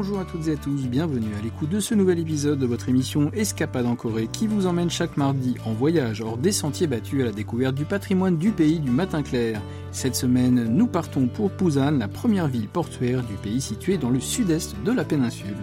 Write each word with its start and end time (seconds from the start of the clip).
Bonjour 0.00 0.20
à 0.20 0.24
toutes 0.24 0.46
et 0.46 0.52
à 0.52 0.56
tous, 0.56 0.86
bienvenue 0.86 1.34
à 1.36 1.42
l'écoute 1.42 1.70
de 1.70 1.80
ce 1.80 1.92
nouvel 1.92 2.20
épisode 2.20 2.60
de 2.60 2.66
votre 2.66 2.88
émission 2.88 3.32
Escapade 3.32 3.84
en 3.84 3.96
Corée 3.96 4.28
qui 4.28 4.46
vous 4.46 4.66
emmène 4.66 4.90
chaque 4.90 5.16
mardi 5.16 5.56
en 5.66 5.72
voyage 5.72 6.20
hors 6.20 6.38
des 6.38 6.52
sentiers 6.52 6.86
battus 6.86 7.22
à 7.22 7.24
la 7.24 7.32
découverte 7.32 7.74
du 7.74 7.84
patrimoine 7.84 8.36
du 8.36 8.52
pays 8.52 8.78
du 8.78 8.92
matin 8.92 9.24
clair. 9.24 9.60
Cette 9.90 10.14
semaine, 10.14 10.68
nous 10.72 10.86
partons 10.86 11.26
pour 11.26 11.50
Busan, 11.50 11.98
la 11.98 12.06
première 12.06 12.46
ville 12.46 12.68
portuaire 12.68 13.24
du 13.24 13.34
pays 13.42 13.60
située 13.60 13.98
dans 13.98 14.10
le 14.10 14.20
sud-est 14.20 14.76
de 14.84 14.92
la 14.92 15.02
péninsule. 15.02 15.56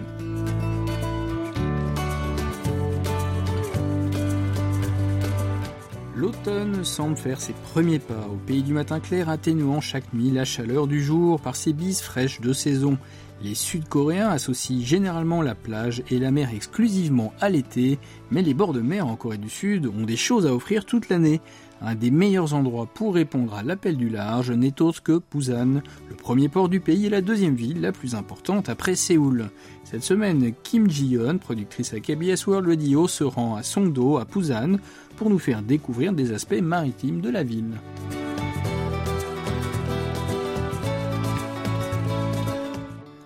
L'automne 6.25 6.83
semble 6.83 7.17
faire 7.17 7.39
ses 7.39 7.53
premiers 7.53 7.99
pas 7.99 8.27
au 8.33 8.37
pays 8.47 8.63
du 8.63 8.73
matin 8.73 8.99
clair, 8.99 9.29
atténuant 9.29 9.79
chaque 9.79 10.11
nuit 10.11 10.31
la 10.31 10.43
chaleur 10.43 10.87
du 10.87 11.03
jour 11.03 11.39
par 11.39 11.55
ses 11.55 11.71
bises 11.71 12.01
fraîches 12.01 12.41
de 12.41 12.51
saison. 12.51 12.97
Les 13.43 13.53
Sud-Coréens 13.53 14.29
associent 14.29 14.83
généralement 14.83 15.43
la 15.43 15.53
plage 15.53 16.01
et 16.09 16.17
la 16.17 16.31
mer 16.31 16.49
exclusivement 16.51 17.31
à 17.39 17.49
l'été, 17.49 17.99
mais 18.31 18.41
les 18.41 18.55
bords 18.55 18.73
de 18.73 18.81
mer 18.81 19.05
en 19.05 19.15
Corée 19.15 19.37
du 19.37 19.49
Sud 19.49 19.85
ont 19.85 20.03
des 20.03 20.15
choses 20.15 20.47
à 20.47 20.55
offrir 20.55 20.85
toute 20.85 21.09
l'année. 21.09 21.41
Un 21.81 21.95
des 21.95 22.09
meilleurs 22.09 22.53
endroits 22.53 22.87
pour 22.91 23.13
répondre 23.13 23.53
à 23.53 23.63
l'appel 23.63 23.97
du 23.97 24.09
large 24.09 24.51
n'est 24.51 24.81
autre 24.81 25.03
que 25.03 25.21
Busan, 25.31 25.81
le 26.09 26.15
premier 26.15 26.49
port 26.49 26.69
du 26.69 26.79
pays 26.79 27.05
et 27.05 27.09
la 27.09 27.21
deuxième 27.21 27.55
ville 27.55 27.81
la 27.81 27.91
plus 27.91 28.15
importante 28.15 28.69
après 28.69 28.95
Séoul. 28.95 29.49
Cette 29.83 30.03
semaine, 30.03 30.53
Kim 30.63 30.89
Ji-yeon, 30.89 31.37
productrice 31.37 31.93
à 31.93 31.99
KBS 31.99 32.47
World 32.47 32.67
Radio, 32.67 33.07
se 33.07 33.23
rend 33.23 33.55
à 33.55 33.63
Songdo, 33.63 34.17
à 34.17 34.25
Busan, 34.25 34.77
pour 35.17 35.29
nous 35.29 35.39
faire 35.39 35.61
découvrir 35.61 36.13
des 36.13 36.31
aspects 36.31 36.61
maritimes 36.61 37.21
de 37.21 37.29
la 37.29 37.43
ville. 37.43 37.73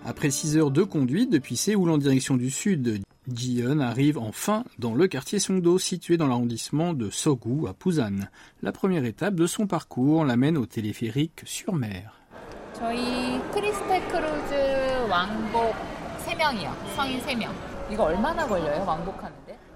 Après 0.04 0.30
6 0.30 0.58
heures 0.58 0.70
de 0.72 0.82
conduite 0.82 1.30
depuis 1.30 1.56
Séoul 1.56 1.88
en 1.88 1.96
direction 1.96 2.36
du 2.36 2.50
sud, 2.50 3.00
Jiyeon 3.34 3.80
arrive 3.80 4.18
enfin 4.18 4.64
dans 4.78 4.94
le 4.94 5.06
quartier 5.08 5.38
Songdo 5.38 5.78
situé 5.78 6.16
dans 6.16 6.26
l'arrondissement 6.26 6.92
de 6.92 7.10
Sogu 7.10 7.66
à 7.68 7.74
Busan. 7.78 8.28
La 8.62 8.72
première 8.72 9.04
étape 9.04 9.34
de 9.34 9.46
son 9.46 9.66
parcours 9.66 10.24
l'amène 10.24 10.56
au 10.56 10.66
téléphérique 10.66 11.42
sur 11.44 11.74
mer. 11.74 12.20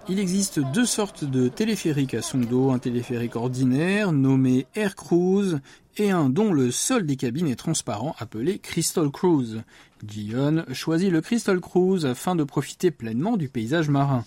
Il 0.07 0.19
existe 0.19 0.61
deux 0.61 0.85
sortes 0.85 1.25
de 1.25 1.49
téléphériques 1.49 2.13
à 2.13 2.21
son 2.21 2.39
dos, 2.39 2.71
un 2.73 2.79
téléphérique 2.79 3.37
ordinaire 3.37 4.13
nommé 4.13 4.67
Air 4.75 4.97
Cruise 4.97 5.61
et 5.97 6.11
un 6.11 6.29
dont 6.29 6.53
le 6.53 6.71
sol 6.71 7.07
des 7.07 7.17
cabines 7.17 7.49
est 7.49 7.57
transparent 7.57 8.15
appelé 8.19 8.59
Crystal 8.59 9.11
Cruise. 9.11 9.63
Dion 10.03 10.67
choisit 10.75 11.11
le 11.11 11.23
Crystal 11.23 11.59
Cruise 11.59 12.05
afin 12.05 12.37
de 12.37 12.45
profiter 12.45 12.91
pleinement 12.91 13.39
du 13.39 13.49
paysage 13.49 13.89
marin. 13.89 14.27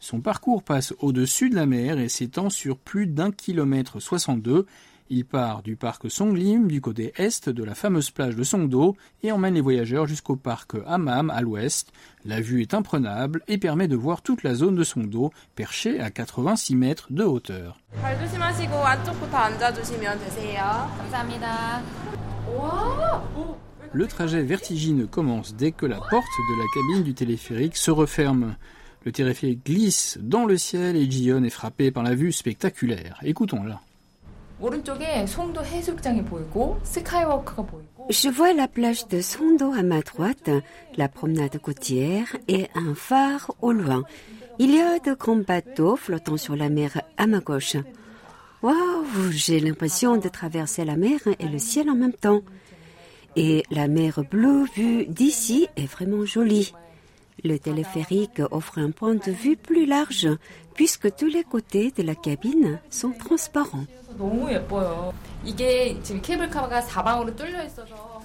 Son 0.00 0.20
parcours 0.20 0.62
passe 0.62 0.94
au-dessus 0.98 1.50
de 1.50 1.56
la 1.56 1.66
mer 1.66 1.98
et 1.98 2.08
s'étend 2.08 2.48
sur 2.48 2.78
plus 2.78 3.06
d'un 3.06 3.30
kilomètre 3.30 4.00
62 4.00 4.64
il 5.10 5.24
part 5.24 5.62
du 5.62 5.76
parc 5.76 6.10
Songlim 6.10 6.68
du 6.68 6.80
côté 6.80 7.12
est 7.16 7.48
de 7.48 7.64
la 7.64 7.74
fameuse 7.74 8.10
plage 8.10 8.36
de 8.36 8.42
Songdo 8.42 8.96
et 9.22 9.32
emmène 9.32 9.54
les 9.54 9.60
voyageurs 9.60 10.06
jusqu'au 10.06 10.36
parc 10.36 10.72
Hammam 10.86 11.30
à 11.30 11.40
l'ouest. 11.40 11.92
La 12.24 12.40
vue 12.40 12.62
est 12.62 12.74
imprenable 12.74 13.42
et 13.48 13.58
permet 13.58 13.88
de 13.88 13.96
voir 13.96 14.22
toute 14.22 14.42
la 14.42 14.54
zone 14.54 14.74
de 14.74 14.84
Songdo 14.84 15.32
perchée 15.54 16.00
à 16.00 16.10
86 16.10 16.76
mètres 16.76 17.06
de 17.10 17.24
hauteur. 17.24 17.80
Le 23.92 24.06
trajet 24.06 24.42
vertigineux 24.42 25.06
commence 25.06 25.54
dès 25.54 25.72
que 25.72 25.86
la 25.86 25.96
porte 25.96 26.12
de 26.12 26.58
la 26.58 26.64
cabine 26.74 27.04
du 27.04 27.14
téléphérique 27.14 27.76
se 27.76 27.90
referme. 27.90 28.56
Le 29.04 29.12
téléphérique 29.12 29.64
glisse 29.64 30.18
dans 30.20 30.44
le 30.44 30.58
ciel 30.58 30.96
et 30.96 31.10
Jion 31.10 31.44
est 31.44 31.50
frappé 31.50 31.90
par 31.90 32.02
la 32.02 32.14
vue 32.14 32.32
spectaculaire. 32.32 33.18
Écoutons-la. 33.22 33.80
Je 38.10 38.28
vois 38.28 38.52
la 38.52 38.66
plage 38.66 39.06
de 39.06 39.20
Sondo 39.20 39.72
à 39.72 39.82
ma 39.82 40.00
droite, 40.00 40.50
la 40.96 41.08
promenade 41.08 41.58
côtière 41.58 42.36
et 42.48 42.66
un 42.74 42.94
phare 42.94 43.52
au 43.62 43.70
loin. 43.70 44.02
Il 44.58 44.74
y 44.74 44.80
a 44.80 44.98
de 44.98 45.14
grands 45.14 45.36
bateaux 45.36 45.94
flottant 45.94 46.36
sur 46.36 46.56
la 46.56 46.68
mer 46.68 47.00
à 47.16 47.28
ma 47.28 47.38
gauche. 47.38 47.76
Waouh, 48.62 49.30
j'ai 49.30 49.60
l'impression 49.60 50.16
de 50.16 50.28
traverser 50.28 50.84
la 50.84 50.96
mer 50.96 51.20
et 51.38 51.46
le 51.46 51.58
ciel 51.58 51.88
en 51.88 51.94
même 51.94 52.12
temps. 52.12 52.42
Et 53.36 53.62
la 53.70 53.86
mer 53.86 54.24
bleue 54.28 54.64
vue 54.74 55.06
d'ici 55.06 55.68
est 55.76 55.86
vraiment 55.86 56.24
jolie. 56.24 56.72
Le 57.44 57.56
téléphérique 57.58 58.42
offre 58.50 58.78
un 58.78 58.90
point 58.90 59.14
de 59.14 59.30
vue 59.30 59.56
plus 59.56 59.86
large 59.86 60.28
puisque 60.74 61.14
tous 61.14 61.26
les 61.26 61.44
côtés 61.44 61.92
de 61.96 62.02
la 62.02 62.16
cabine 62.16 62.80
sont 62.90 63.12
transparents. 63.12 63.86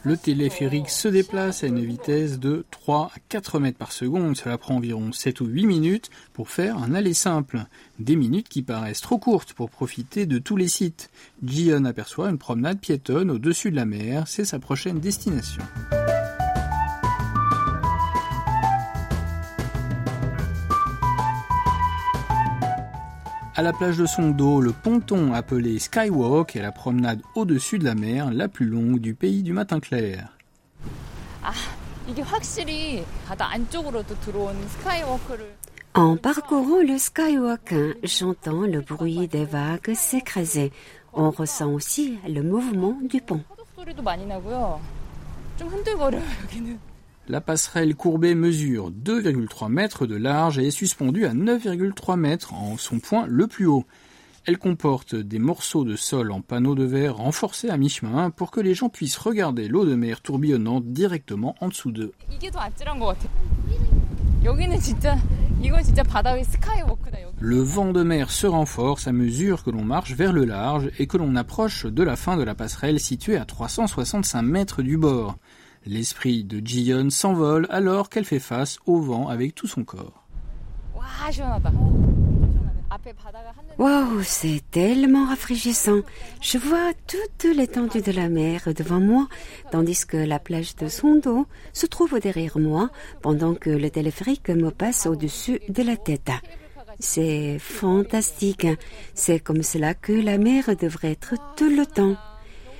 Le 0.04 0.18
téléphérique 0.18 0.90
se 0.90 1.08
déplace 1.08 1.64
à 1.64 1.68
une 1.68 1.80
vitesse 1.80 2.40
de 2.40 2.66
3 2.72 3.12
à 3.16 3.20
4 3.30 3.60
mètres 3.60 3.78
par 3.78 3.92
seconde. 3.92 4.36
Cela 4.36 4.58
prend 4.58 4.76
environ 4.76 5.12
7 5.12 5.42
ou 5.42 5.46
8 5.46 5.66
minutes 5.66 6.10
pour 6.34 6.50
faire 6.50 6.78
un 6.78 6.94
aller 6.94 7.14
simple. 7.14 7.66
Des 8.00 8.16
minutes 8.16 8.50
qui 8.50 8.64
paraissent 8.64 9.02
trop 9.02 9.18
courtes 9.18 9.54
pour 9.54 9.70
profiter 9.70 10.26
de 10.26 10.40
tous 10.40 10.58
les 10.58 10.68
sites. 10.68 11.10
Jion 11.44 11.86
aperçoit 11.86 12.30
une 12.30 12.38
promenade 12.38 12.80
piétonne 12.80 13.32
au-dessus 13.32 13.72
de 13.72 13.76
la 13.76 13.86
mer. 13.86 14.24
C'est 14.28 14.46
sa 14.46 14.60
prochaine 14.60 15.00
destination. 15.00 15.62
À 23.56 23.62
la 23.62 23.72
plage 23.72 23.98
de 23.98 24.08
Songdo, 24.08 24.62
le 24.62 24.72
ponton 24.72 25.32
appelé 25.34 25.78
Skywalk 25.78 26.56
est 26.56 26.62
la 26.64 26.72
promenade 26.72 27.22
au-dessus 27.36 27.78
de 27.78 27.84
la 27.84 27.94
mer 27.94 28.32
la 28.34 28.48
plus 28.48 28.66
longue 28.66 28.98
du 29.00 29.14
pays 29.14 29.44
du 29.44 29.54
matin 29.54 29.80
clair. 29.80 30.36
En 35.94 36.18
parcourant 36.18 36.82
le 36.82 36.98
Skywalk, 36.98 37.76
j'entends 38.02 38.62
le 38.62 38.82
bruit 38.82 39.28
des 39.28 39.46
vagues 39.46 39.94
s'écraser. 39.94 40.72
On 41.14 41.30
ressent 41.30 41.72
aussi 41.72 42.18
le 42.28 42.42
mouvement 42.42 42.98
du 43.08 43.22
pont. 43.22 43.44
La 47.30 47.40
passerelle 47.40 47.96
courbée 47.96 48.36
mesure 48.36 48.92
2,3 48.92 49.70
mètres 49.70 50.06
de 50.06 50.16
large 50.18 50.60
et 50.60 50.68
est 50.68 50.72
suspendue 50.72 51.26
à 51.26 51.34
9,3 51.34 52.18
mètres 52.18 52.54
en 52.54 52.76
son 52.76 53.00
point 53.00 53.26
le 53.28 53.48
plus 53.48 53.66
haut. 53.66 53.86
Elle 54.46 54.58
comporte 54.58 55.16
des 55.16 55.40
morceaux 55.40 55.86
de 55.86 55.96
sol 55.96 56.34
en 56.34 56.42
panneaux 56.42 56.76
de 56.76 56.84
verre 56.84 57.16
renforcés 57.16 57.70
à 57.70 57.78
mi-chemin 57.78 58.30
pour 58.30 58.52
que 58.52 58.60
les 58.60 58.74
gens 58.74 58.90
puissent 58.90 59.18
regarder 59.18 59.70
l'eau 59.70 59.86
de 59.86 59.96
mer 59.96 60.20
tourbillonnante 60.20 60.88
directement 60.88 61.56
en 61.62 61.70
dessous 61.70 61.94
d'eux. 61.94 62.12
Le 67.40 67.60
vent 67.60 67.94
de 67.94 68.04
mer 68.04 68.32
se 68.32 68.48
renforce 68.48 69.08
à 69.08 69.14
mesure 69.14 69.64
que 69.64 69.70
l'on 69.70 69.86
marche 69.86 70.12
vers 70.12 70.34
le 70.34 70.44
large 70.44 70.92
et 71.00 71.08
que 71.08 71.16
l'on 71.16 71.38
approche 71.38 71.86
de 71.86 72.04
la 72.04 72.18
fin 72.18 72.36
de 72.36 72.44
la 72.44 72.54
passerelle 72.54 73.00
située 73.00 73.38
à 73.38 73.46
365 73.46 74.42
mètres 74.42 74.82
du 74.82 74.98
bord. 74.98 75.38
L'esprit 75.86 76.44
de 76.44 76.66
Jiyeon 76.66 77.10
s'envole 77.10 77.68
alors 77.70 78.10
qu'elle 78.10 78.26
fait 78.26 78.40
face 78.40 78.80
au 78.86 79.00
vent 79.00 79.28
avec 79.28 79.54
tout 79.54 79.68
son 79.68 79.84
corps. 79.84 80.26
Waouh, 83.78 84.22
c'est 84.24 84.62
tellement 84.72 85.26
rafraîchissant. 85.26 86.02
Je 86.42 86.58
vois 86.58 86.94
toute 87.08 87.44
l'étendue 87.56 88.02
de 88.02 88.12
la 88.12 88.30
mer 88.30 88.70
devant 88.76 89.00
moi, 89.00 89.28
tandis 89.72 90.06
que 90.06 90.18
la 90.18 90.40
plage 90.40 90.76
de 90.76 90.88
Sondo 90.88 91.48
se 91.74 91.86
trouve 91.86 92.20
derrière 92.20 92.60
moi, 92.60 92.90
pendant 93.22 93.56
que 93.56 93.70
le 93.70 93.90
téléphérique 93.90 94.50
me 94.50 94.70
passe 94.70 95.06
au-dessus 95.06 95.60
de 95.70 95.84
la 95.84 95.98
tête. 95.98 96.32
C'est 97.00 97.58
fantastique. 97.60 98.68
C'est 99.16 99.40
comme 99.40 99.64
cela 99.64 99.96
que 99.96 100.14
la 100.14 100.38
mer 100.38 100.76
devrait 100.80 101.12
être 101.12 101.34
tout 101.58 101.70
le 101.70 101.86
temps. 101.86 102.16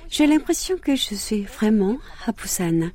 J'ai 0.08 0.26
l'impression 0.26 0.76
que 0.76 0.94
je 0.96 1.14
suis 1.14 1.42
vraiment 1.42 1.98
à 2.26 2.32
Busan. 2.32 2.90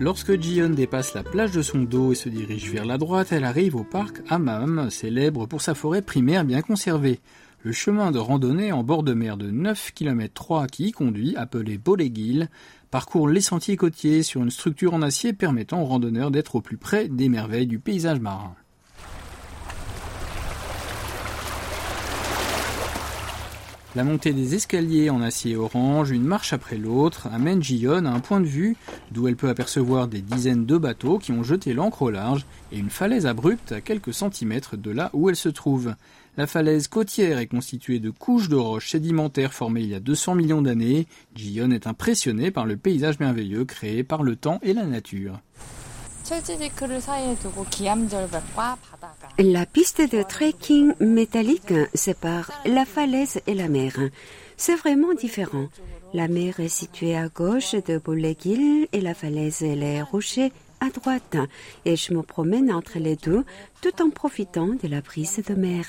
Lorsque 0.00 0.38
Jion 0.38 0.68
dépasse 0.68 1.14
la 1.14 1.22
plage 1.22 1.52
de 1.52 1.62
son 1.62 1.78
dos 1.78 2.12
et 2.12 2.14
se 2.14 2.28
dirige 2.28 2.70
vers 2.70 2.84
la 2.84 2.98
droite, 2.98 3.28
elle 3.30 3.44
arrive 3.44 3.74
au 3.74 3.84
parc 3.84 4.20
Hammam, 4.28 4.90
célèbre 4.90 5.46
pour 5.46 5.62
sa 5.62 5.74
forêt 5.74 6.02
primaire 6.02 6.44
bien 6.44 6.60
conservée. 6.60 7.20
Le 7.62 7.72
chemin 7.72 8.10
de 8.10 8.18
randonnée 8.18 8.70
en 8.72 8.82
bord 8.82 9.02
de 9.02 9.14
mer 9.14 9.38
de 9.38 9.50
9 9.50 9.92
km 9.94 10.34
3 10.34 10.66
qui 10.66 10.88
y 10.88 10.92
conduit, 10.92 11.34
appelé 11.36 11.78
Bolegil, 11.78 12.50
parcourt 12.90 13.28
les 13.28 13.40
sentiers 13.40 13.78
côtiers 13.78 14.22
sur 14.22 14.42
une 14.42 14.50
structure 14.50 14.92
en 14.92 15.00
acier 15.00 15.32
permettant 15.32 15.80
aux 15.80 15.86
randonneurs 15.86 16.30
d'être 16.30 16.56
au 16.56 16.60
plus 16.60 16.76
près 16.76 17.08
des 17.08 17.30
merveilles 17.30 17.66
du 17.66 17.78
paysage 17.78 18.20
marin. 18.20 18.54
La 23.96 24.02
montée 24.02 24.32
des 24.32 24.56
escaliers 24.56 25.08
en 25.08 25.22
acier 25.22 25.54
orange, 25.54 26.10
une 26.10 26.24
marche 26.24 26.52
après 26.52 26.76
l'autre, 26.76 27.28
amène 27.32 27.62
Gionne 27.62 28.08
à 28.08 28.12
un 28.12 28.18
point 28.18 28.40
de 28.40 28.46
vue 28.46 28.76
d'où 29.12 29.28
elle 29.28 29.36
peut 29.36 29.48
apercevoir 29.48 30.08
des 30.08 30.20
dizaines 30.20 30.66
de 30.66 30.76
bateaux 30.76 31.18
qui 31.18 31.30
ont 31.30 31.44
jeté 31.44 31.74
l'ancre 31.74 32.02
au 32.02 32.10
large 32.10 32.44
et 32.72 32.78
une 32.78 32.90
falaise 32.90 33.24
abrupte 33.24 33.70
à 33.70 33.80
quelques 33.80 34.12
centimètres 34.12 34.76
de 34.76 34.90
là 34.90 35.10
où 35.12 35.30
elle 35.30 35.36
se 35.36 35.48
trouve. 35.48 35.94
La 36.36 36.48
falaise 36.48 36.88
côtière 36.88 37.38
est 37.38 37.46
constituée 37.46 38.00
de 38.00 38.10
couches 38.10 38.48
de 38.48 38.56
roches 38.56 38.90
sédimentaires 38.90 39.54
formées 39.54 39.82
il 39.82 39.90
y 39.90 39.94
a 39.94 40.00
200 40.00 40.34
millions 40.34 40.62
d'années. 40.62 41.06
Gionne 41.36 41.72
est 41.72 41.86
impressionné 41.86 42.50
par 42.50 42.66
le 42.66 42.76
paysage 42.76 43.20
merveilleux 43.20 43.64
créé 43.64 44.02
par 44.02 44.24
le 44.24 44.34
temps 44.34 44.58
et 44.64 44.72
la 44.72 44.86
nature. 44.86 45.38
La 49.38 49.66
piste 49.66 50.00
de 50.00 50.22
trekking 50.22 50.94
métallique 51.00 51.74
sépare 51.92 52.50
la 52.64 52.86
falaise 52.86 53.40
et 53.46 53.52
la 53.52 53.68
mer. 53.68 53.92
C'est 54.56 54.76
vraiment 54.76 55.12
différent. 55.12 55.68
La 56.14 56.28
mer 56.28 56.60
est 56.60 56.68
située 56.68 57.14
à 57.14 57.28
gauche 57.28 57.74
de 57.74 57.98
Boleguil 57.98 58.88
et 58.92 59.00
la 59.02 59.12
falaise 59.12 59.62
et 59.62 59.74
les 59.74 60.00
rochers 60.00 60.52
à 60.80 60.88
droite. 60.88 61.36
Et 61.84 61.96
je 61.96 62.14
me 62.14 62.22
promène 62.22 62.72
entre 62.72 62.98
les 62.98 63.16
deux 63.16 63.44
tout 63.82 64.00
en 64.00 64.08
profitant 64.08 64.68
de 64.68 64.88
la 64.88 65.02
brise 65.02 65.42
de 65.46 65.54
mer. 65.54 65.84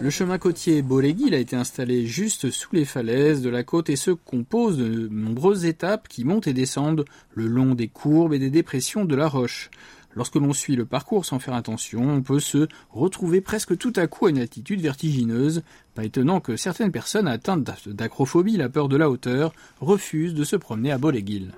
Le 0.00 0.10
chemin 0.10 0.38
côtier 0.38 0.82
Boleguil 0.82 1.34
a 1.34 1.38
été 1.38 1.56
installé 1.56 2.06
juste 2.06 2.50
sous 2.50 2.74
les 2.74 2.84
falaises 2.84 3.42
de 3.42 3.50
la 3.50 3.62
côte 3.62 3.90
et 3.90 3.96
se 3.96 4.10
compose 4.10 4.78
de 4.78 5.08
nombreuses 5.08 5.64
étapes 5.64 6.08
qui 6.08 6.24
montent 6.24 6.46
et 6.46 6.52
descendent 6.52 7.04
le 7.32 7.46
long 7.46 7.74
des 7.74 7.88
courbes 7.88 8.34
et 8.34 8.38
des 8.38 8.50
dépressions 8.50 9.04
de 9.04 9.14
la 9.14 9.28
roche. 9.28 9.70
Lorsque 10.16 10.36
l'on 10.36 10.52
suit 10.52 10.76
le 10.76 10.84
parcours 10.84 11.24
sans 11.24 11.40
faire 11.40 11.54
attention, 11.54 12.08
on 12.08 12.22
peut 12.22 12.40
se 12.40 12.68
retrouver 12.90 13.40
presque 13.40 13.76
tout 13.76 13.92
à 13.96 14.06
coup 14.06 14.26
à 14.26 14.30
une 14.30 14.38
altitude 14.38 14.80
vertigineuse. 14.80 15.62
Pas 15.94 16.04
étonnant 16.04 16.40
que 16.40 16.56
certaines 16.56 16.92
personnes 16.92 17.26
atteintes 17.26 17.88
d'acrophobie, 17.88 18.56
la 18.56 18.68
peur 18.68 18.88
de 18.88 18.96
la 18.96 19.10
hauteur, 19.10 19.52
refusent 19.80 20.34
de 20.34 20.44
se 20.44 20.56
promener 20.56 20.92
à 20.92 20.98
Boleguil. 20.98 21.50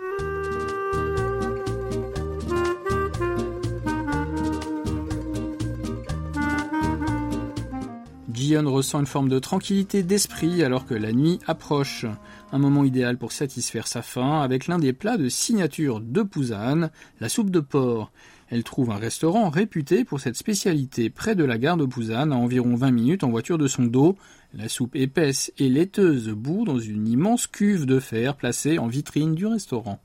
Ressent 8.64 9.00
une 9.00 9.06
forme 9.06 9.28
de 9.28 9.38
tranquillité 9.38 10.02
d'esprit 10.02 10.62
alors 10.62 10.86
que 10.86 10.94
la 10.94 11.12
nuit 11.12 11.38
approche. 11.46 12.06
Un 12.52 12.58
moment 12.58 12.84
idéal 12.84 13.18
pour 13.18 13.32
satisfaire 13.32 13.86
sa 13.86 14.00
faim 14.00 14.40
avec 14.40 14.66
l'un 14.66 14.78
des 14.78 14.94
plats 14.94 15.18
de 15.18 15.28
signature 15.28 16.00
de 16.00 16.22
Pouzane, 16.22 16.90
la 17.20 17.28
soupe 17.28 17.50
de 17.50 17.60
porc. 17.60 18.10
Elle 18.48 18.64
trouve 18.64 18.92
un 18.92 18.96
restaurant 18.96 19.50
réputé 19.50 20.04
pour 20.04 20.20
cette 20.20 20.36
spécialité 20.36 21.10
près 21.10 21.34
de 21.34 21.44
la 21.44 21.58
gare 21.58 21.76
de 21.76 21.84
Pouzane, 21.84 22.32
à 22.32 22.36
environ 22.36 22.76
20 22.76 22.90
minutes 22.92 23.24
en 23.24 23.30
voiture 23.30 23.58
de 23.58 23.68
son 23.68 23.82
dos. 23.82 24.16
La 24.54 24.70
soupe 24.70 24.96
épaisse 24.96 25.52
et 25.58 25.68
laiteuse 25.68 26.30
bout 26.30 26.64
dans 26.64 26.78
une 26.78 27.06
immense 27.06 27.46
cuve 27.46 27.84
de 27.84 28.00
fer 28.00 28.36
placée 28.36 28.78
en 28.78 28.86
vitrine 28.86 29.34
du 29.34 29.46
restaurant. 29.46 30.00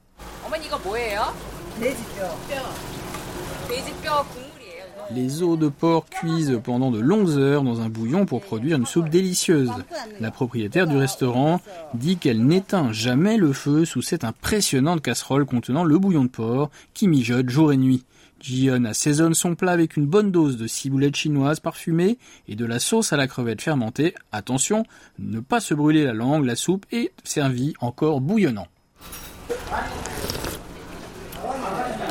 Les 5.16 5.44
os 5.44 5.58
de 5.58 5.68
porc 5.68 6.06
cuisent 6.10 6.60
pendant 6.64 6.92
de 6.92 7.00
longues 7.00 7.38
heures 7.38 7.64
dans 7.64 7.82
un 7.82 7.90
bouillon 7.90 8.26
pour 8.26 8.42
produire 8.42 8.78
une 8.78 8.86
soupe 8.86 9.10
délicieuse. 9.10 9.72
La 10.20 10.32
propriétaire 10.32 10.88
du 10.88 10.98
restaurant 10.98 11.60
dit 11.94 12.18
qu'elle 12.18 12.46
n'éteint 12.46 12.92
jamais 12.92 13.38
le 13.38 13.54
feu 13.54 13.86
sous 13.86 14.02
cette 14.02 14.24
impressionnante 14.24 15.02
casserole 15.02 15.46
contenant 15.46 15.84
le 15.84 15.98
bouillon 15.98 16.26
de 16.26 16.30
porc 16.30 16.70
qui 16.94 17.08
mijote 17.08 17.50
jour 17.50 17.74
et 17.74 17.78
nuit. 17.78 18.04
Jion 18.42 18.86
assaisonne 18.86 19.34
son 19.34 19.56
plat 19.56 19.72
avec 19.72 19.98
une 19.98 20.08
bonne 20.08 20.32
dose 20.32 20.58
de 20.58 20.68
ciboulette 20.68 21.16
chinoise 21.16 21.60
parfumée 21.60 22.18
et 22.48 22.56
de 22.56 22.66
la 22.66 22.80
sauce 22.80 23.14
à 23.14 23.18
la 23.18 23.28
crevette 23.28 23.62
fermentée. 23.62 24.16
Attention, 24.32 24.84
ne 25.20 25.40
pas 25.40 25.60
se 25.60 25.74
brûler 25.74 26.06
la 26.06 26.14
langue, 26.14 26.46
la 26.46 26.56
soupe 26.56 26.86
est 26.92 27.12
servie 27.24 27.74
encore 27.80 28.22
bouillonnant. 28.22 28.68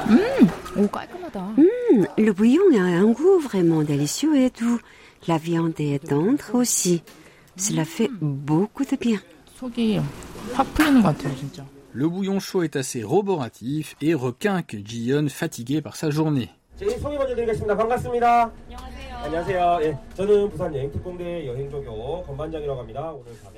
Mmh, 0.08 0.46
le 2.19 2.32
bouillon 2.32 2.62
a 2.75 2.82
un 2.82 3.11
goût 3.12 3.38
vraiment 3.41 3.82
délicieux 3.82 4.37
et 4.37 4.50
doux. 4.50 4.81
La 5.29 5.38
viande 5.38 5.75
est 5.79 6.09
tendre 6.09 6.55
aussi. 6.55 7.03
Cela 7.56 7.85
fait 7.85 8.11
beaucoup 8.21 8.85
de 8.85 8.97
bien. 8.97 9.21
Le 11.93 12.09
bouillon 12.09 12.41
chaud 12.41 12.62
est 12.62 12.77
assez 12.77 13.03
roboratif 13.03 13.97
et 14.00 14.15
requinque 14.15 14.77
Jion 14.85 15.29
fatigué 15.29 15.82
par 15.82 15.97
sa 15.97 16.11
journée. 16.11 16.49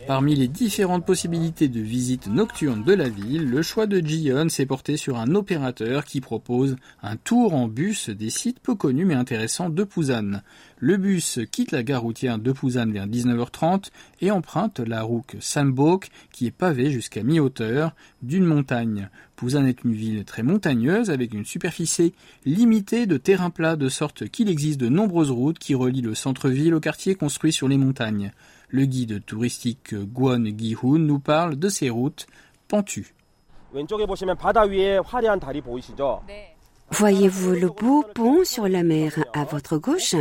Parmi 0.07 0.35
les 0.35 0.49
différentes 0.49 1.07
possibilités 1.07 1.69
de 1.69 1.81
visite 1.81 2.27
nocturne 2.27 2.83
de 2.83 2.93
la 2.93 3.09
ville, 3.09 3.49
le 3.49 3.63
choix 3.63 3.87
de 3.87 4.01
Jion 4.01 4.49
s'est 4.49 4.67
porté 4.67 4.97
sur 4.97 5.19
un 5.19 5.35
opérateur 5.35 6.05
qui 6.05 6.21
propose 6.21 6.77
un 7.03 7.17
tour 7.17 7.55
en 7.55 7.69
bus 7.69 8.11
des 8.11 8.31
sites 8.31 8.61
peu 8.61 8.75
connus 8.75 9.05
mais 9.05 9.15
intéressants 9.15 9.71
de 9.71 9.85
Pouzane. 9.85 10.43
Le 10.79 10.97
bus 10.97 11.39
quitte 11.51 11.71
la 11.71 11.83
gare 11.83 12.03
routière 12.03 12.39
de 12.39 12.53
Pouzane 12.53 12.93
vers 12.93 13.07
19h30 13.07 13.91
et 14.21 14.31
emprunte 14.31 14.81
la 14.81 15.03
route 15.03 15.37
Sambok 15.41 16.09
qui 16.33 16.47
est 16.47 16.51
pavée 16.51 16.91
jusqu'à 16.91 17.23
mi-hauteur 17.23 17.95
d'une 18.23 18.45
montagne. 18.45 19.09
Pouzane 19.43 19.67
est 19.67 19.83
une 19.83 19.93
ville 19.93 20.25
très 20.25 20.45
montagneuse 20.45 21.11
avec 21.11 21.35
une 21.35 21.45
superficie 21.45 22.15
limitée 22.45 23.07
de 23.07 23.17
terrain 23.17 23.51
plat 23.51 23.75
de 23.75 23.89
sorte 23.89 24.29
qu'il 24.29 24.49
existe 24.49 24.79
de 24.79 24.89
nombreuses 24.89 25.33
routes 25.33 25.59
qui 25.59 25.75
relient 25.75 26.01
le 26.01 26.15
centre-ville 26.15 26.73
au 26.75 26.79
quartier 26.79 27.17
construit 27.17 27.53
sur 27.53 27.67
les 27.67 27.77
montagnes. 27.77 28.31
Le 28.69 28.85
guide 28.85 29.25
touristique 29.27 29.97
Guan 29.97 30.47
Gi-hoon 30.57 31.01
nous 31.01 31.19
parle 31.19 31.57
de 31.57 31.69
ces 31.69 31.91
routes 31.91 32.29
pentues. 32.69 33.17
Voyez-vous 36.93 37.51
le 37.51 37.67
beau 37.67 38.05
pont 38.15 38.45
sur 38.45 38.69
la 38.69 38.85
mer 38.85 39.25
à 39.33 39.43
votre 39.43 39.77
gauche? 39.77 40.15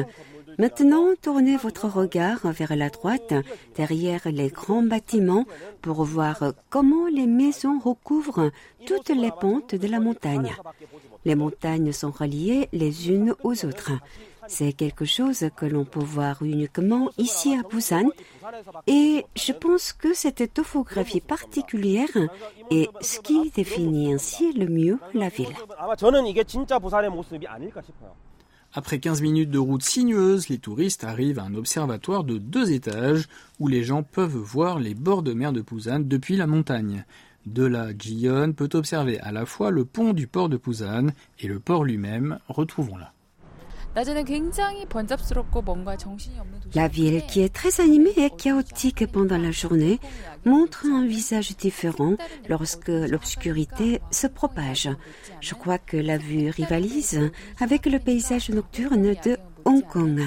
Maintenant, 0.57 1.07
tournez 1.21 1.57
votre 1.57 1.87
regard 1.87 2.39
vers 2.51 2.75
la 2.75 2.89
droite, 2.89 3.33
derrière 3.75 4.21
les 4.25 4.49
grands 4.49 4.83
bâtiments, 4.83 5.45
pour 5.81 6.03
voir 6.03 6.53
comment 6.69 7.07
les 7.07 7.27
maisons 7.27 7.79
recouvrent 7.79 8.51
toutes 8.85 9.09
les 9.09 9.31
pentes 9.31 9.75
de 9.75 9.87
la 9.87 9.99
montagne. 9.99 10.55
Les 11.25 11.35
montagnes 11.35 11.91
sont 11.91 12.11
reliées 12.11 12.67
les 12.73 13.09
unes 13.09 13.35
aux 13.43 13.65
autres. 13.65 13.91
C'est 14.47 14.73
quelque 14.73 15.05
chose 15.05 15.45
que 15.55 15.65
l'on 15.65 15.85
peut 15.85 16.03
voir 16.03 16.41
uniquement 16.41 17.09
ici 17.17 17.53
à 17.53 17.61
Busan 17.67 18.09
et 18.87 19.23
je 19.35 19.51
pense 19.53 19.93
que 19.93 20.13
cette 20.13 20.53
topographie 20.53 21.21
particulière 21.21 22.09
est 22.71 22.89
ce 23.01 23.19
qui 23.19 23.51
définit 23.51 24.13
ainsi 24.13 24.51
le 24.53 24.67
mieux 24.67 24.99
la 25.13 25.29
ville. 25.29 25.55
Après 28.73 28.99
15 28.99 29.21
minutes 29.21 29.49
de 29.49 29.57
route 29.57 29.83
sinueuse, 29.83 30.47
les 30.47 30.57
touristes 30.57 31.03
arrivent 31.03 31.39
à 31.39 31.43
un 31.43 31.55
observatoire 31.55 32.23
de 32.23 32.37
deux 32.37 32.71
étages 32.71 33.27
où 33.59 33.67
les 33.67 33.83
gens 33.83 34.01
peuvent 34.01 34.37
voir 34.37 34.79
les 34.79 34.93
bords 34.93 35.23
de 35.23 35.33
mer 35.33 35.51
de 35.51 35.61
Busan 35.61 35.99
depuis 35.99 36.37
la 36.37 36.47
montagne. 36.47 37.03
De 37.45 37.65
là, 37.65 37.89
Jion 37.97 38.53
peut 38.53 38.69
observer 38.73 39.19
à 39.19 39.33
la 39.33 39.45
fois 39.45 39.71
le 39.71 39.83
pont 39.83 40.13
du 40.13 40.25
port 40.25 40.47
de 40.47 40.55
Busan 40.55 41.07
et 41.39 41.47
le 41.47 41.59
port 41.59 41.83
lui-même. 41.83 42.39
Retrouvons-la. 42.47 43.11
La 46.73 46.87
ville, 46.87 47.25
qui 47.27 47.41
est 47.41 47.53
très 47.53 47.81
animée 47.81 48.13
et 48.15 48.29
chaotique 48.29 49.05
pendant 49.11 49.37
la 49.37 49.51
journée, 49.51 49.99
montre 50.45 50.85
un 50.85 51.05
visage 51.05 51.57
différent 51.57 52.15
lorsque 52.47 52.87
l'obscurité 52.87 54.01
se 54.11 54.27
propage. 54.27 54.89
Je 55.41 55.53
crois 55.55 55.77
que 55.77 55.97
la 55.97 56.17
vue 56.17 56.49
rivalise 56.49 57.31
avec 57.59 57.85
le 57.85 57.99
paysage 57.99 58.49
nocturne 58.49 59.13
de 59.25 59.37
Hong 59.65 59.85
Kong. 59.85 60.21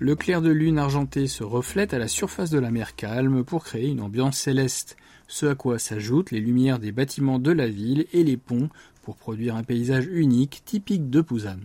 Le 0.00 0.14
clair 0.14 0.40
de 0.42 0.50
lune 0.50 0.78
argenté 0.78 1.26
se 1.26 1.42
reflète 1.42 1.92
à 1.92 1.98
la 1.98 2.06
surface 2.06 2.50
de 2.50 2.60
la 2.60 2.70
mer 2.70 2.94
calme 2.94 3.42
pour 3.42 3.64
créer 3.64 3.88
une 3.88 4.00
ambiance 4.00 4.38
céleste, 4.38 4.96
ce 5.26 5.46
à 5.46 5.56
quoi 5.56 5.80
s'ajoutent 5.80 6.30
les 6.30 6.40
lumières 6.40 6.78
des 6.78 6.92
bâtiments 6.92 7.40
de 7.40 7.50
la 7.50 7.66
ville 7.66 8.06
et 8.12 8.22
les 8.22 8.36
ponts 8.36 8.68
pour 9.02 9.16
produire 9.16 9.56
un 9.56 9.64
paysage 9.64 10.06
unique 10.06 10.62
typique 10.64 11.10
de 11.10 11.20
Busan. 11.20 11.58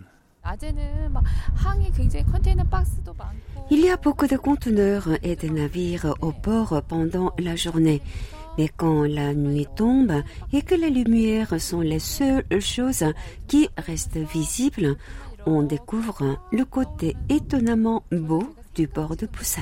Il 3.70 3.80
y 3.80 3.90
a 3.90 3.98
beaucoup 3.98 4.28
de 4.28 4.38
conteneurs 4.38 5.10
et 5.22 5.36
de 5.36 5.48
navires 5.50 6.16
au 6.22 6.32
port 6.32 6.82
pendant 6.88 7.34
la 7.38 7.56
journée. 7.56 8.02
Mais 8.58 8.70
quand 8.76 9.04
la 9.04 9.34
nuit 9.34 9.68
tombe 9.76 10.24
et 10.52 10.64
que 10.64 10.76
les 10.76 10.90
lumières 10.90 11.62
sont 11.62 11.82
les 11.82 12.00
seules 12.00 12.44
choses 12.60 13.06
qui 13.48 13.70
restent 13.78 14.18
visibles, 14.18 14.98
on 15.46 15.64
découvre 15.64 16.38
le 16.52 16.66
côté 16.66 17.16
étonnamment 17.30 18.04
beau 18.12 18.44
du 18.76 18.88
port 18.88 19.16
de 19.16 19.28
Busan. 19.28 19.62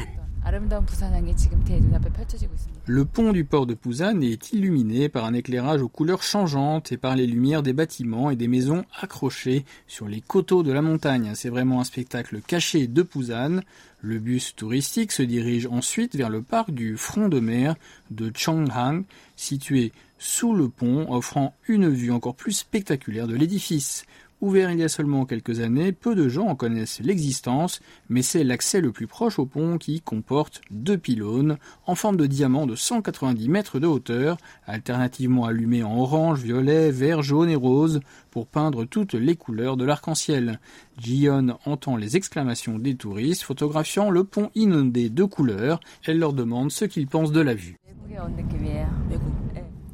Le 2.88 3.06
pont 3.06 3.32
du 3.32 3.46
port 3.46 3.66
de 3.68 3.76
Busan 3.76 4.22
est 4.22 4.54
illuminé 4.54 5.08
par 5.08 5.26
un 5.26 5.34
éclairage 5.34 5.82
aux 5.82 5.88
couleurs 5.88 6.24
changeantes 6.24 6.92
et 6.92 6.98
par 6.98 7.16
les 7.16 7.28
lumières 7.28 7.62
des 7.62 7.74
bâtiments 7.74 8.32
et 8.32 8.36
des 8.36 8.48
maisons 8.48 8.84
accrochées 9.00 9.66
sur 9.88 10.08
les 10.08 10.22
coteaux 10.22 10.64
de 10.64 10.72
la 10.72 10.82
montagne. 10.82 11.32
C'est 11.36 11.50
vraiment 11.50 11.80
un 11.80 11.84
spectacle 11.84 12.42
caché 12.42 12.88
de 12.88 13.04
Busan. 13.04 13.62
Le 14.02 14.18
bus 14.18 14.56
touristique 14.56 15.12
se 15.12 15.22
dirige 15.22 15.68
ensuite 15.68 16.16
vers 16.16 16.30
le 16.30 16.42
parc 16.42 16.72
du 16.72 16.98
front 16.98 17.30
de 17.30 17.40
mer 17.40 17.76
de 18.10 18.32
Chonghang, 18.36 19.04
situé 19.36 19.92
sous 20.18 20.54
le 20.54 20.70
pont, 20.70 21.12
offrant 21.12 21.56
une 21.68 21.90
vue 21.90 22.12
encore 22.12 22.36
plus 22.36 22.54
spectaculaire 22.54 23.28
de 23.28 23.36
l'édifice. 23.36 24.06
Ouvert 24.42 24.72
il 24.72 24.80
y 24.80 24.84
a 24.84 24.90
seulement 24.90 25.26
quelques 25.26 25.60
années, 25.60 25.92
peu 25.92 26.16
de 26.16 26.28
gens 26.28 26.48
en 26.48 26.56
connaissent 26.56 27.00
l'existence, 27.00 27.80
mais 28.10 28.24
c'est 28.24 28.44
l'accès 28.44 28.82
le 28.82 28.92
plus 28.92 29.06
proche 29.06 29.38
au 29.38 29.46
pont 29.46 29.78
qui 29.78 30.02
comporte 30.02 30.62
deux 30.72 30.98
pylônes 30.98 31.58
en 31.86 31.94
forme 31.94 32.18
de 32.18 32.26
diamant 32.26 32.66
de 32.66 32.76
190 32.76 33.50
mètres 33.50 33.78
de 33.78 33.86
hauteur, 33.86 34.38
alternativement 34.66 35.46
allumés 35.46 35.84
en 35.84 35.96
orange, 35.96 36.42
violet, 36.42 36.90
vert, 36.90 37.22
jaune 37.22 37.52
et 37.52 37.56
rose 37.56 38.00
pour 38.32 38.48
peindre 38.48 38.84
toutes 38.84 39.14
les 39.14 39.36
couleurs 39.36 39.78
de 39.78 39.86
l'arc-en-ciel. 39.86 40.60
Jion 41.00 41.60
entend 41.66 41.96
les 41.96 42.18
exclamations 42.18 42.80
des 42.80 42.96
touristes 42.96 43.44
photographiant 43.44 44.10
le 44.10 44.24
pont 44.24 44.50
inondé 44.56 45.12
de 45.12 45.24
couleurs. 45.24 45.80
Elle 46.04 46.18
leur 46.18 46.34
demande 46.34 46.72
ce 46.72 46.86
qu'ils 46.86 47.08
pensent 47.08 47.32
de 47.32 47.42
la 47.42 47.54
vue. 47.54 47.78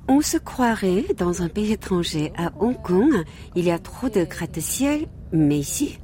On 0.10 0.22
se 0.22 0.38
croirait 0.38 1.06
dans 1.18 1.42
un 1.42 1.50
pays 1.50 1.74
étranger. 1.74 2.32
À 2.38 2.52
Hong 2.60 2.82
Kong, 2.82 3.24
il 3.56 3.66
y 3.66 3.72
a 3.72 3.80
trop 3.80 4.08
de 4.08 4.24
gratte-ciel, 4.24 5.08
mais 5.34 5.60
ici, 5.60 6.00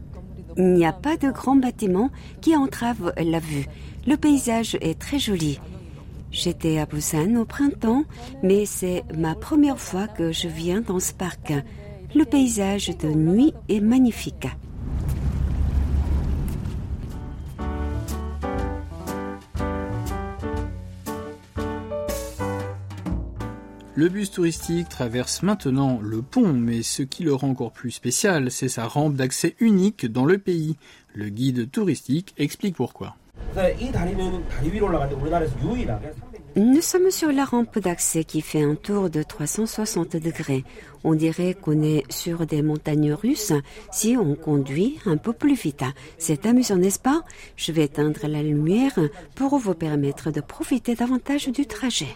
il 0.58 0.74
n'y 0.74 0.86
a 0.86 0.92
pas 0.92 1.16
de 1.16 1.32
grands 1.32 1.56
bâtiments 1.56 2.12
qui 2.42 2.56
entravent 2.56 3.14
la 3.18 3.40
vue. 3.40 3.66
Le 4.06 4.18
paysage 4.18 4.78
est 4.82 5.00
très 5.00 5.20
joli. 5.20 5.60
J'étais 6.32 6.80
à 6.80 6.86
Busan 6.86 7.36
au 7.36 7.46
printemps, 7.46 8.04
mais 8.42 8.66
c'est 8.66 9.04
ma 9.16 9.36
première 9.36 9.80
fois 9.80 10.08
que 10.08 10.32
je 10.32 10.48
viens 10.48 10.82
dans 10.82 11.00
ce 11.00 11.14
parc. 11.14 11.54
Le 12.14 12.26
paysage 12.26 12.90
de 12.98 13.08
nuit 13.08 13.54
est 13.70 13.80
magnifique. 13.80 14.48
Le 23.96 24.10
bus 24.10 24.32
touristique 24.32 24.90
traverse 24.90 25.44
maintenant 25.44 26.00
le 26.02 26.24
pont, 26.24 26.52
mais 26.52 26.82
ce 26.82 27.04
qui 27.04 27.22
le 27.22 27.36
rend 27.36 27.50
encore 27.50 27.72
plus 27.72 27.92
spécial, 27.92 28.50
c'est 28.50 28.68
sa 28.68 28.88
rampe 28.88 29.14
d'accès 29.14 29.56
unique 29.60 30.12
dans 30.12 30.26
le 30.26 30.40
pays. 30.40 30.78
Le 31.14 31.30
guide 31.30 31.70
touristique 31.70 32.34
explique 32.40 32.76
pourquoi. 32.76 33.16
Nous 36.56 36.82
sommes 36.82 37.10
sur 37.10 37.32
la 37.32 37.46
rampe 37.46 37.80
d'accès 37.80 38.24
qui 38.24 38.42
fait 38.42 38.62
un 38.62 38.76
tour 38.76 39.10
de 39.10 39.24
360 39.24 40.18
degrés. 40.18 40.64
On 41.04 41.16
dirait 41.16 41.56
qu'on 41.56 41.82
est 41.82 42.04
sur 42.12 42.46
des 42.46 42.62
montagnes 42.62 43.12
russes 43.12 43.54
si 43.92 44.16
on 44.18 44.36
conduit 44.36 45.00
un 45.08 45.18
peu 45.18 45.34
plus 45.34 45.56
vite. 45.56 45.84
C'est 46.20 46.46
amusant, 46.46 46.76
n'est-ce 46.76 47.00
pas? 47.00 47.24
Je 47.56 47.72
vais 47.72 47.86
éteindre 47.86 48.28
la 48.28 48.44
lumière 48.44 49.00
pour 49.34 49.58
vous 49.58 49.74
permettre 49.74 50.30
de 50.30 50.42
profiter 50.42 50.94
davantage 50.94 51.48
du 51.48 51.66
trajet. 51.66 52.16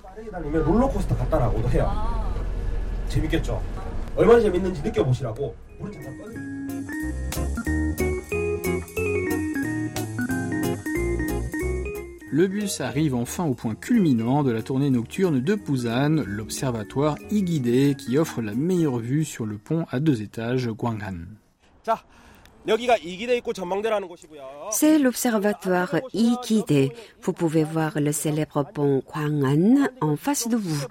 Le 12.37 12.45
bus 12.45 12.81
arrive 12.81 13.15
enfin 13.15 13.45
au 13.45 13.55
point 13.55 13.73
culminant 13.73 14.43
de 14.43 14.51
la 14.51 14.61
tournée 14.61 14.91
nocturne 14.91 15.41
de 15.41 15.55
Busan, 15.55 16.23
l'observatoire 16.23 17.17
Igide, 17.31 17.95
qui 17.95 18.15
offre 18.19 18.43
la 18.43 18.53
meilleure 18.53 18.99
vue 18.99 19.25
sur 19.25 19.47
le 19.47 19.57
pont 19.57 19.87
à 19.89 19.99
deux 19.99 20.21
étages 20.21 20.67
Gwanghan. 20.67 21.17
C'est 24.69 24.99
l'observatoire 24.99 25.95
Igide. 26.13 26.91
Vous 27.23 27.33
pouvez 27.33 27.63
voir 27.63 27.99
le 27.99 28.11
célèbre 28.11 28.63
pont 28.71 29.01
Gwanghan 29.11 29.87
en 29.99 30.15
face 30.15 30.47
de 30.47 30.57
vous. 30.57 30.85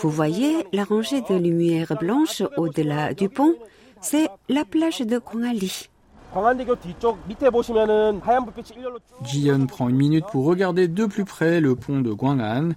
Vous 0.00 0.10
voyez 0.10 0.66
la 0.72 0.82
rangée 0.82 1.20
de 1.20 1.36
lumière 1.36 1.94
blanche 1.96 2.42
au-delà 2.56 3.14
du 3.14 3.28
pont 3.28 3.54
C'est 4.00 4.28
la 4.48 4.64
plage 4.64 4.98
de 4.98 5.18
Gwangali. 5.18 5.90
Jiyeon 9.24 9.66
prend 9.66 9.88
une 9.88 9.96
minute 9.96 10.24
pour 10.30 10.44
regarder 10.44 10.88
de 10.88 11.06
plus 11.06 11.24
près 11.24 11.60
le 11.60 11.74
pont 11.74 12.00
de 12.00 12.12
Gwanghan. 12.12 12.70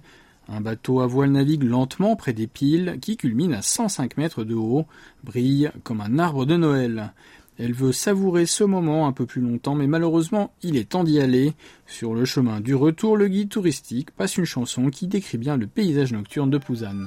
Un 0.48 0.60
bateau 0.60 1.00
à 1.00 1.06
voile 1.06 1.30
navigue 1.30 1.62
lentement 1.62 2.16
près 2.16 2.32
des 2.32 2.46
piles 2.46 2.98
qui 3.00 3.16
culminent 3.16 3.56
à 3.56 3.62
105 3.62 4.16
mètres 4.16 4.44
de 4.44 4.54
haut, 4.54 4.86
brille 5.22 5.70
comme 5.84 6.00
un 6.00 6.18
arbre 6.18 6.46
de 6.46 6.56
Noël. 6.56 7.12
Elle 7.58 7.74
veut 7.74 7.92
savourer 7.92 8.46
ce 8.46 8.64
moment 8.64 9.06
un 9.06 9.12
peu 9.12 9.26
plus 9.26 9.42
longtemps, 9.42 9.74
mais 9.74 9.86
malheureusement, 9.86 10.52
il 10.62 10.76
est 10.76 10.88
temps 10.88 11.04
d'y 11.04 11.20
aller. 11.20 11.52
Sur 11.86 12.14
le 12.14 12.24
chemin 12.24 12.60
du 12.60 12.74
retour, 12.74 13.16
le 13.16 13.28
guide 13.28 13.50
touristique 13.50 14.10
passe 14.10 14.36
une 14.36 14.46
chanson 14.46 14.88
qui 14.88 15.06
décrit 15.06 15.38
bien 15.38 15.56
le 15.56 15.66
paysage 15.66 16.12
nocturne 16.12 16.50
de 16.50 16.58
Busan. 16.58 17.06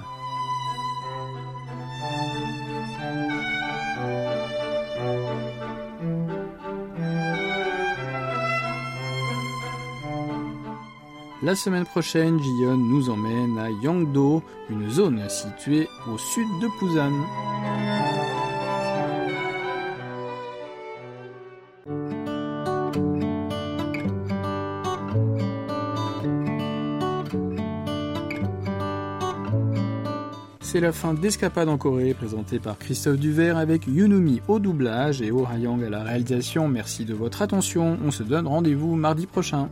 La 11.45 11.53
semaine 11.53 11.85
prochaine, 11.85 12.41
Jiyeon 12.41 12.75
nous 12.75 13.11
emmène 13.11 13.59
à 13.59 13.69
Yangdo, 13.69 14.41
une 14.67 14.89
zone 14.89 15.21
située 15.29 15.87
au 16.11 16.17
sud 16.17 16.47
de 16.59 16.67
Busan. 16.79 17.11
C'est 30.61 30.79
la 30.79 30.91
fin 30.91 31.13
d'Escapade 31.13 31.69
en 31.69 31.77
Corée, 31.77 32.15
présentée 32.15 32.57
par 32.57 32.79
Christophe 32.79 33.19
Duvert 33.19 33.57
avec 33.57 33.85
Yunumi 33.85 34.41
au 34.47 34.57
doublage 34.57 35.21
et 35.21 35.29
Oh 35.29 35.45
Hayang 35.47 35.83
à 35.83 35.91
la 35.91 36.01
réalisation. 36.01 36.67
Merci 36.67 37.05
de 37.05 37.13
votre 37.13 37.43
attention. 37.43 37.99
On 38.03 38.09
se 38.09 38.23
donne 38.23 38.47
rendez-vous 38.47 38.95
mardi 38.95 39.27
prochain. 39.27 39.69